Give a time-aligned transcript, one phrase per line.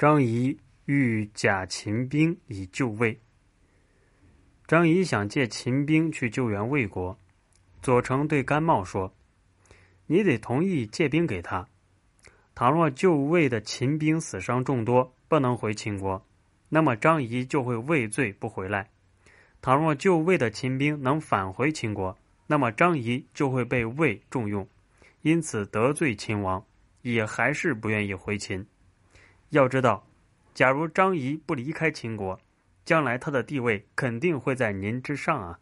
[0.00, 3.20] 张仪欲假秦兵以救魏。
[4.66, 7.18] 张仪想借秦兵去救援魏国。
[7.82, 9.12] 左丞对甘茂说
[10.08, 11.68] ：“你得同意借兵给他。
[12.54, 16.24] 倘若救魏的秦兵死伤众多，不能回秦国，
[16.70, 18.86] 那么张仪就会畏罪不回来；
[19.60, 24.66] 倘若救魏的秦兵能返回秦国，那么张仪就会被魏重用，
[25.20, 26.64] 因此得罪秦王，
[27.02, 28.66] 也还是不愿意回秦。”
[29.50, 30.06] 要知道，
[30.54, 32.38] 假如张仪不离开秦国，
[32.84, 35.58] 将来他的地位肯定会在您之上啊。